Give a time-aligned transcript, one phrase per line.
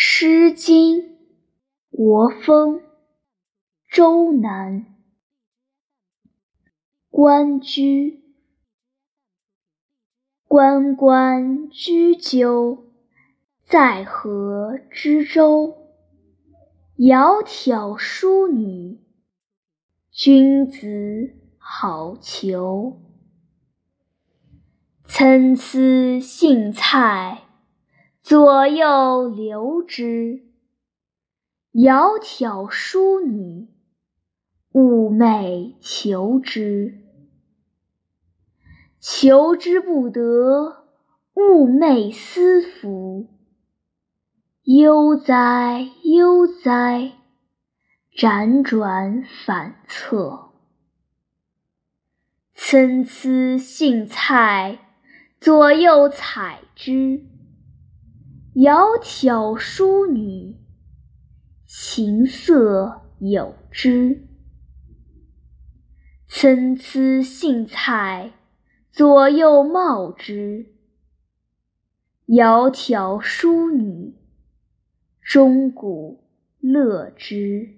[0.00, 1.00] 诗经·
[1.90, 2.76] 国风·
[3.90, 4.86] 周南。
[7.10, 8.20] 关雎，
[10.46, 12.92] 关关雎鸠，
[13.60, 15.76] 在河之洲。
[16.96, 19.00] 窈窕淑女，
[20.12, 22.98] 君子好逑。
[25.02, 27.47] 参差荇菜。
[28.28, 30.42] 左右流之，
[31.72, 33.68] 窈窕淑女，
[34.70, 36.98] 寤寐求之。
[39.00, 40.84] 求之不得，
[41.32, 43.28] 寤寐思服。
[44.64, 47.12] 悠哉悠哉，
[48.14, 50.50] 辗转反侧。
[52.52, 54.80] 参差荇菜，
[55.40, 57.24] 左右采之。
[58.54, 60.56] 窈窕淑女，
[61.64, 64.26] 琴瑟友之。
[66.26, 68.32] 参差荇菜，
[68.90, 69.62] 左右
[70.12, 70.74] 之。
[72.26, 74.16] 窈窕淑女，
[75.22, 76.24] 钟鼓
[76.58, 77.77] 乐之。